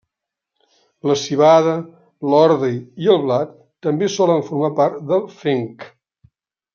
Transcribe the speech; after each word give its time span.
La 1.09 1.17
civada, 1.23 1.73
l'ordi 2.33 2.71
i 3.05 3.11
el 3.15 3.21
blat 3.27 3.53
també 3.87 4.09
solen 4.15 4.41
formar 4.51 4.71
part 4.81 4.99
del 5.13 5.23
fenc. 5.43 5.87